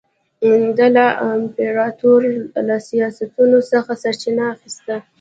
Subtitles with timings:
[0.77, 2.21] دا له امپراتور
[2.67, 4.95] له سیاستونو څخه سرچینه اخیسته.